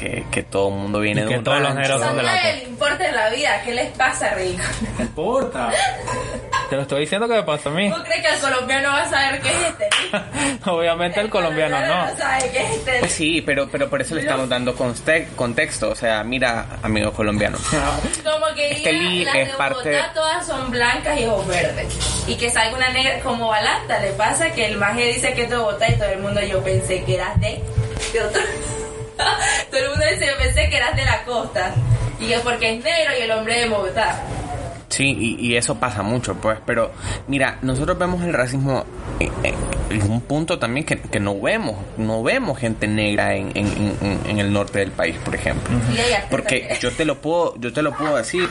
[0.01, 1.81] que, que todo el mundo viene Y de que un todos los rancho.
[1.81, 3.61] negros son de la importa en la vida.
[3.63, 4.63] ¿Qué les pasa, Rico?
[4.97, 5.69] No importa.
[6.69, 7.91] Te lo estoy diciendo que me pasó a mí.
[7.91, 9.89] ¿Tú crees que el colombiano va a saber qué es este?
[10.69, 12.05] Obviamente el colombiano no.
[12.07, 13.09] no sabe qué es este.
[13.09, 15.89] Sí, pero, pero por eso le estamos dando conte- contexto.
[15.91, 17.57] O sea, mira, amigo colombiano.
[18.23, 22.23] Como que diga, Estelí las es de parte- Bogotá todas son blancas y ojos verdes.
[22.27, 23.99] Y que salga una negra como Balanta.
[23.99, 26.63] Le pasa que el maje dice que es de Bogotá y todo el mundo yo
[26.63, 27.61] pensé que eras de,
[28.13, 28.41] de otro.
[29.71, 31.73] todo el mundo dice yo pensé que eras de la costa.
[32.19, 34.21] Y que porque es negro y el hombre de Bogotá.
[34.89, 36.59] Sí, y, y eso pasa mucho, pues.
[36.65, 36.91] Pero
[37.27, 38.85] mira, nosotros vemos el racismo
[39.19, 39.55] en, en-
[39.89, 41.77] en un punto también que, que no vemos.
[41.97, 45.73] No vemos gente negra en, en- el norte del país, por ejemplo.
[46.29, 48.47] Porque yo te lo puedo, yo te lo puedo decir.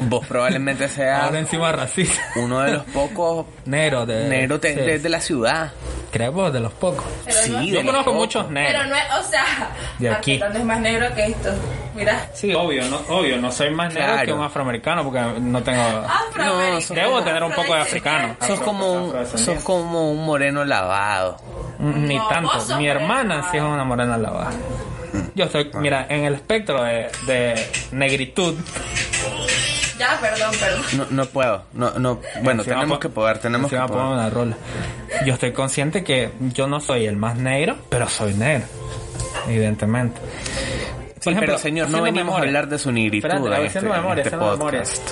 [0.00, 2.20] Vos probablemente seas Ahora encima racista.
[2.36, 4.28] uno de los pocos Negro de...
[4.28, 4.80] negros de, sí.
[4.80, 5.72] de- de la ciudad.
[6.10, 7.04] Creo vos, de los pocos.
[7.24, 8.14] Pero Sí, no- Yo conozco pocos.
[8.20, 8.72] muchos negros.
[8.82, 9.44] Pero no es, o sea,
[9.98, 10.38] De aquí.
[10.38, 11.50] ¿dónde es más negro que esto?
[11.94, 12.28] Mira.
[12.34, 14.26] Sí, obvio, no, obvio, no soy más negro Claro.
[14.26, 15.82] que un afroamericano porque no tengo...
[16.36, 18.36] No, sos- Debo tener un poco de africano.
[18.46, 21.36] Sos como un, sos como un moreno lavado.
[21.78, 22.76] Ni tanto.
[22.76, 24.50] Mi hermana sí es una morena lavada.
[25.34, 27.54] Yo estoy, mira, en el espectro de, de
[27.92, 28.54] negritud.
[29.98, 30.82] Ya, perdón, perdón.
[30.96, 31.64] No, no puedo.
[31.74, 32.20] No, no.
[32.42, 34.06] Bueno, Encima tenemos po- que poder, tenemos que pongo poder.
[34.12, 34.56] una rola.
[35.26, 38.64] Yo estoy consciente que yo no soy el más negro, pero soy negro.
[39.46, 40.18] Evidentemente.
[40.20, 42.44] Sí, Por ejemplo, pero señor, no venimos memoria.
[42.44, 44.58] a hablar de su negritud Espérate, en este, haciendo en memoria, este memoria.
[44.58, 45.02] podcast.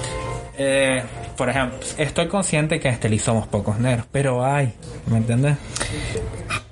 [0.56, 1.02] Eh,
[1.36, 4.72] por ejemplo, estoy consciente que en Estelí somos pocos negros, pero hay,
[5.06, 5.56] ¿me entiendes?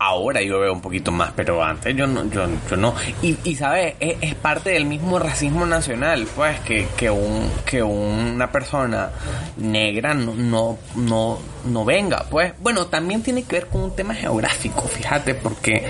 [0.07, 2.95] Ahora yo veo un poquito más, pero antes yo no, yo, yo no.
[3.23, 7.83] Y, y sabes, es, es parte del mismo racismo nacional, pues, que, que un, que
[7.83, 9.11] una persona
[9.57, 12.53] negra no, no, no, no venga, pues.
[12.61, 15.85] Bueno, también tiene que ver con un tema geográfico, fíjate, porque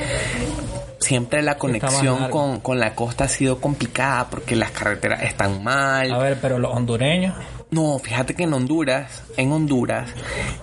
[0.98, 6.10] siempre la conexión con la costa ha sido complicada porque las carreteras están mal.
[6.10, 7.36] A ver, pero los hondureños,
[7.68, 10.08] No, fíjate que en Honduras, en Honduras,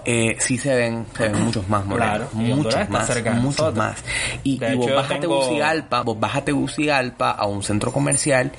[0.06, 2.30] eh, sí se ven, se ven muchos más morenos.
[2.30, 4.02] Claro, muchos más, muchos más.
[4.44, 8.54] Y, vos vas a tengo- Tegucigalpa, vos vas a Tegucigalpa a un centro comercial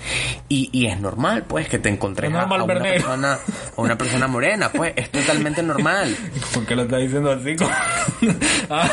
[0.50, 3.38] y, y es normal, pues, que te encontres Es a, a una persona,
[3.76, 6.14] a una persona morena, pues, es totalmente normal.
[6.54, 7.56] ¿por qué lo estás diciendo así?
[8.70, 8.88] Ah,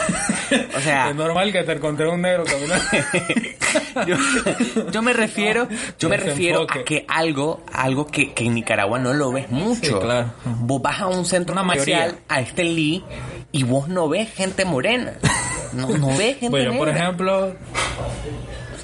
[0.77, 2.85] O sea- es normal que te encontré un negro caminando.
[4.07, 4.15] yo,
[4.91, 5.67] yo me refiero,
[5.99, 9.79] yo me refiero a que algo, algo que, que en Nicaragua no lo ves mucho.
[9.81, 10.33] Sí, claro.
[10.61, 12.23] Vos vas a un centro Una comercial, mayoría.
[12.27, 13.03] a este Lee,
[13.51, 15.13] y vos no ves gente morena.
[15.73, 17.03] No, no ves gente Bueno, por negra.
[17.03, 17.55] ejemplo,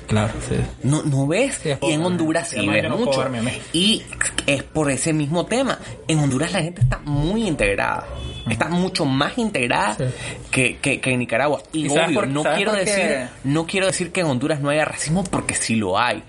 [0.08, 0.56] claro, sí.
[0.84, 1.60] No, no ves.
[1.62, 3.26] Sí, y en Honduras sí ves yo no mucho.
[3.74, 4.04] Y
[4.46, 5.80] es por ese mismo tema.
[6.08, 8.06] En Honduras la gente está muy integrada.
[8.50, 10.04] Está mucho más integrada Sí.
[10.52, 11.62] que, que, que en Nicaragua.
[11.72, 14.70] Y, ¿Y sabes obvio, por- no quiero decir, no quiero decir que en Honduras no
[14.70, 16.24] haya racismo porque sí lo hay,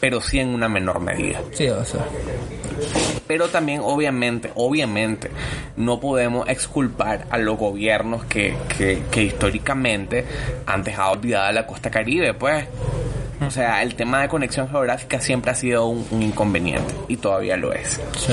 [0.00, 1.40] pero sí en una menor medida.
[1.52, 2.04] Sí, o sea.
[3.26, 5.30] Pero también, obviamente, obviamente,
[5.76, 10.24] no podemos exculpar a los gobiernos que, que, que históricamente
[10.66, 12.66] han dejado olvidada la costa caribe, pues.
[13.46, 17.56] O sea, el tema de conexión geográfica siempre ha sido un, un inconveniente y todavía
[17.56, 18.00] lo es.
[18.16, 18.32] Sí.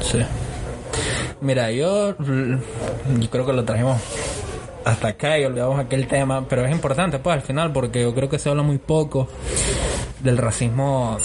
[0.00, 0.18] Sí.
[1.40, 4.00] Mira, yo, yo creo que lo trajimos
[4.84, 8.28] hasta acá y olvidamos aquel tema, pero es importante pues al final porque yo creo
[8.28, 9.28] que se habla muy poco
[10.20, 11.18] del racismo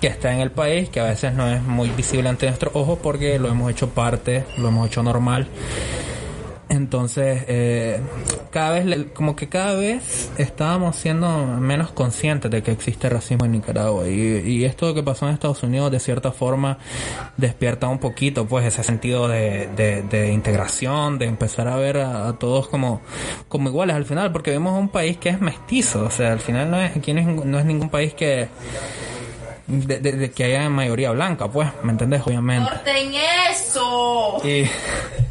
[0.00, 2.98] que está en el país, que a veces no es muy visible ante nuestros ojos
[3.02, 5.48] porque lo hemos hecho parte, lo hemos hecho normal.
[6.76, 8.00] Entonces, eh,
[8.50, 13.52] cada vez, como que cada vez estábamos siendo menos conscientes de que existe racismo en
[13.52, 14.08] Nicaragua.
[14.08, 16.78] Y, y esto que pasó en Estados Unidos, de cierta forma,
[17.36, 22.28] despierta un poquito, pues, ese sentido de, de, de integración, de empezar a ver a,
[22.28, 23.00] a todos como,
[23.48, 26.04] como iguales al final, porque vemos un país que es mestizo.
[26.04, 28.48] O sea, al final no es, aquí no es, no es ningún país que,
[29.66, 32.22] de, de- de que haya mayoría blanca, pues, ¿me entendés?
[32.24, 32.70] Obviamente.
[32.70, 33.12] ¡Corten
[33.50, 34.40] eso!
[34.44, 34.64] Y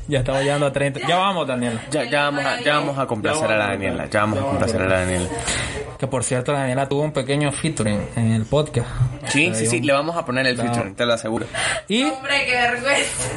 [0.07, 1.07] ya estamos llegando a 30.
[1.07, 1.79] Ya vamos, Daniel.
[1.91, 4.05] Ya, ya vamos a, ya vamos a complacer a la Daniela.
[4.09, 5.29] Ya vamos a complacer a la Daniela.
[5.97, 8.87] Que por cierto, Daniela tuvo un pequeño featuring en el podcast.
[9.29, 10.73] Sí, sí, sí, le vamos a poner el Claro.
[10.73, 11.45] feature, te lo aseguro.
[11.87, 13.27] Y Hombre, qué vergüenza.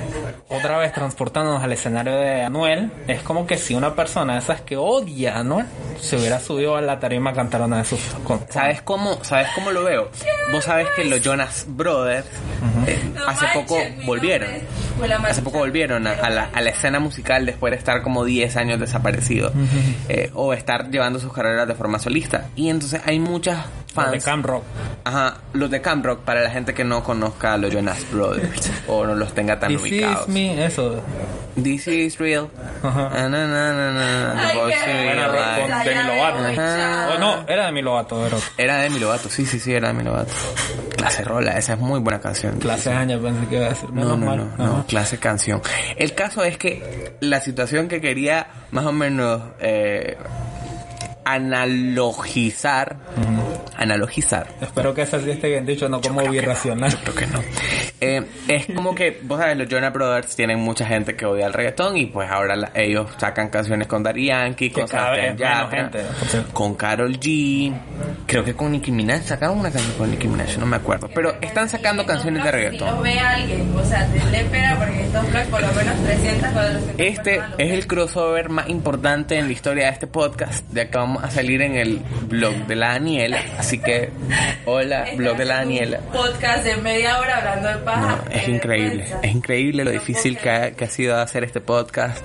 [0.48, 4.60] otra vez transportándonos al escenario de Anuel, es como que si una persona de esas
[4.62, 5.66] que odia a Anuel
[6.00, 8.00] se hubiera subido a la tarima a cantar una de sus.
[8.24, 10.10] con- ¿Sabes cómo, ¿Sabes cómo lo veo?
[10.52, 12.26] Vos sabes que los Jonas Brothers
[12.86, 14.48] eh, No hace manches, poco volvieron.
[15.26, 18.56] Hace poco volvieron a, a la, a la escena musical después de estar como 10
[18.56, 19.52] años desaparecidos.
[20.08, 22.47] Eh, o estar llevando sus carreras de forma solista.
[22.56, 24.24] Y entonces hay muchas Los de fans.
[24.24, 24.64] Camp Rock.
[25.04, 28.70] Ajá, los de Camp Rock, para la gente que no conozca a los Jonas Brothers
[28.88, 30.22] o no los tenga tan This ubicados.
[30.22, 31.02] is me, eso.
[31.60, 32.48] This is real.
[32.82, 33.08] Ajá.
[33.10, 35.60] Na, na, na, na, the Ay, voice qué in Buena real rock life.
[35.60, 36.38] con Ya Demi me Lovato.
[36.44, 37.10] voy, chao.
[37.14, 40.32] Oh, no, era Demi Lovato, pero Era Demi Lovato, sí, sí, sí, era Demi Lovato.
[40.96, 42.58] Clase Rola, esa es muy buena canción.
[42.58, 43.88] clase años pensé que iba a decir.
[43.90, 44.50] No, Menos no, mal.
[44.58, 45.60] no, no, clase canción.
[45.96, 50.16] El caso es que la situación que quería más o menos eh,
[51.34, 52.96] analogizar,
[53.76, 55.66] analogizar, Espero que eso sí esté bien.
[55.66, 56.96] Dicho, no como birracional.
[57.02, 57.40] Creo que no.
[58.00, 61.52] Eh, es como que, vos sabes, los Jonas Brothers tienen mucha gente que odia el
[61.52, 65.90] reggaetón y pues ahora la- ellos sacan canciones con Daddy Yankee, con Sebastián Yatra,
[66.52, 67.72] con Carol G,
[68.26, 71.34] creo que con Nicki Minaj, sacaron una canción con Nicki Minaj, no me acuerdo, pero
[71.40, 73.02] están sacando canciones de reggaetón.
[73.02, 77.36] ve alguien, o sea, tenle pena porque estos blogs por lo menos 300, 400 Este
[77.58, 81.34] es el crossover más importante en la historia de este podcast, ya que vamos a
[81.34, 84.10] salir en el blog de la Daniela, así que
[84.66, 85.98] hola, blog de la Daniela.
[86.12, 88.00] Podcast de media hora hablando de paja.
[88.24, 92.24] No, es increíble, es increíble lo difícil que ha, que ha sido hacer este podcast.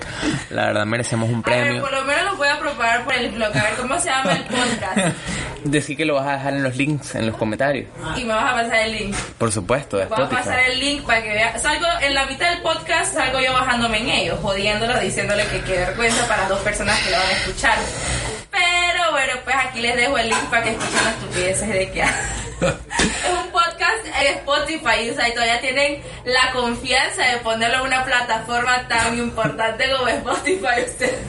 [0.51, 1.81] La verdad merecemos un A ver, premio.
[1.81, 3.49] por lo menos lo voy a propagar por el blog.
[3.57, 5.17] A ver cómo se llama el podcast.
[5.63, 7.87] Decir que lo vas a dejar en los links, en los comentarios.
[8.17, 9.15] Y me vas a pasar el link.
[9.37, 11.57] Por supuesto, de Voy a pasar el link para que vea.
[11.57, 15.71] Salgo en la mitad del podcast, salgo yo bajándome en ellos, jodiéndolo, diciéndole que qué
[15.77, 17.77] vergüenza para dos personas que lo van a escuchar.
[18.53, 22.01] Pero bueno, pues aquí les dejo el link para que escuchen las estupideces de que
[22.03, 22.09] es
[23.43, 28.05] un podcast en Spotify, o sea, y todavía tienen la confianza de ponerlo en una
[28.05, 30.81] plataforma tan importante como Spotify.
[30.87, 31.19] Ustedes.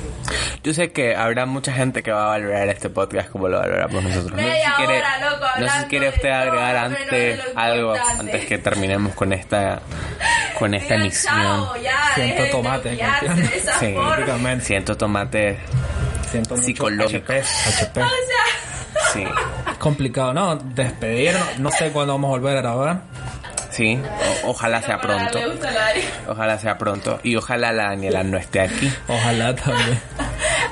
[0.63, 4.03] Yo sé que habrá mucha gente que va a valorar este podcast como lo valoramos
[4.03, 4.33] nosotros.
[4.33, 8.47] No sé si quiere, hora, loco, no sé si quiere usted agregar antes algo, antes
[8.47, 9.81] que terminemos con esta,
[10.59, 11.35] con esta Digan, emisión.
[11.35, 13.51] chao, ya, Siento dejen de tomate, humillarse ¿entiendes?
[13.51, 14.65] de esa Sí.
[14.65, 15.59] Siento tomate,
[16.35, 17.33] Siento mucho Psicológico.
[17.33, 18.03] HP, HP.
[18.03, 19.25] O sea, sí,
[19.71, 20.57] Es complicado, ¿no?
[20.57, 21.59] Despedirnos.
[21.59, 23.03] No sé cuándo vamos a volver a grabar.
[23.71, 24.01] sí.
[24.45, 25.39] O- ojalá sea pronto.
[26.29, 27.19] Ojalá sea pronto.
[27.23, 28.93] Y ojalá la Daniela no esté aquí.
[29.09, 30.01] Ojalá también.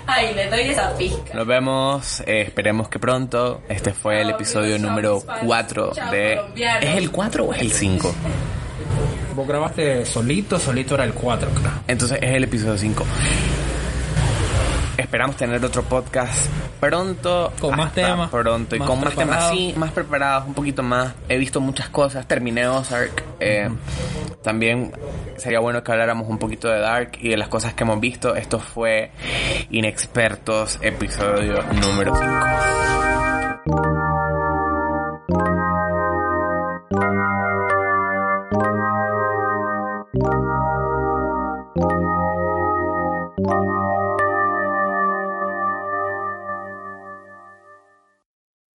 [0.07, 1.33] Ay, le doy esa pizca.
[1.35, 3.63] Nos vemos, eh, esperemos que pronto.
[3.69, 5.47] Este fue el episodio amigos, número chao, mis fans.
[5.47, 6.37] 4 Chao, de...
[6.37, 6.85] colombianos.
[6.85, 8.15] ¿Es el 4 o es el 5?
[9.37, 11.71] Vos grabaste solito, solito era el 4, creo.
[11.89, 13.07] Entonces es el episodio 5.
[14.97, 16.33] Esperamos tener otro podcast
[16.79, 17.53] pronto.
[17.61, 21.15] Con más temas, Pronto y más con más temas, sí, más preparados, un poquito más.
[21.29, 22.27] He visto muchas cosas.
[22.27, 23.23] Terminé Ozark.
[23.41, 23.71] eh,
[24.43, 24.93] También
[25.39, 28.35] sería bueno que habláramos un poquito de Dark y de las cosas que hemos visto.
[28.37, 29.11] Esto fue
[29.71, 33.12] Inexpertos, episodio número 5.